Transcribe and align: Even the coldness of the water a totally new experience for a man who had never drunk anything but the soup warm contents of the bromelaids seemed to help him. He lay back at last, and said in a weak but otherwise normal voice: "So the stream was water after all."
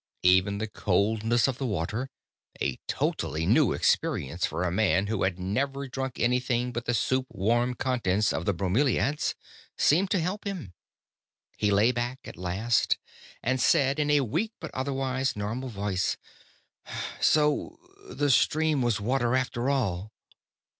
Even 0.23 0.57
the 0.57 0.67
coldness 0.67 1.47
of 1.47 1.59
the 1.59 1.65
water 1.67 2.09
a 2.59 2.79
totally 2.87 3.45
new 3.45 3.71
experience 3.71 4.47
for 4.47 4.63
a 4.63 4.71
man 4.71 5.05
who 5.05 5.21
had 5.21 5.37
never 5.37 5.87
drunk 5.87 6.19
anything 6.19 6.71
but 6.71 6.85
the 6.85 6.93
soup 6.95 7.27
warm 7.29 7.75
contents 7.75 8.33
of 8.33 8.45
the 8.45 8.51
bromelaids 8.55 9.35
seemed 9.77 10.09
to 10.09 10.19
help 10.19 10.43
him. 10.43 10.73
He 11.55 11.69
lay 11.69 11.91
back 11.91 12.17
at 12.25 12.35
last, 12.35 12.97
and 13.43 13.61
said 13.61 13.99
in 13.99 14.09
a 14.09 14.21
weak 14.21 14.53
but 14.59 14.73
otherwise 14.73 15.35
normal 15.35 15.69
voice: 15.69 16.17
"So 17.19 17.77
the 18.09 18.31
stream 18.31 18.81
was 18.81 18.99
water 18.99 19.35
after 19.35 19.69
all." 19.69 20.11